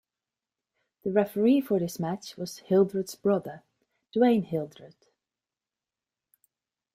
[1.03, 3.61] The referee for this match was Hildreth's brother,
[4.11, 5.05] Dwayne Hildreth.